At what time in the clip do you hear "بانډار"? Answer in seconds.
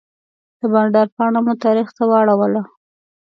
0.73-1.07